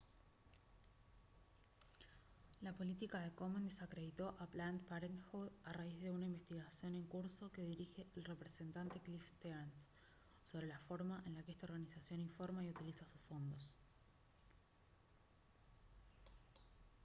[2.65, 7.51] la política de komen desacreditó a planned parenthood a raíz de una investigación en curso
[7.51, 9.89] que dirige el representante cliff stearns
[10.49, 13.75] sobre la forma en la que esta organización informa y utiliza sus fondos